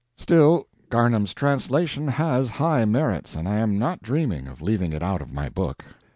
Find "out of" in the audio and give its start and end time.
5.03-5.31